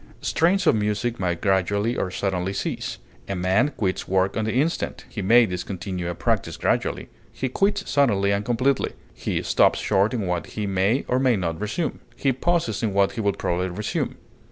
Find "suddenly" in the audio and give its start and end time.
2.09-2.53, 7.87-8.31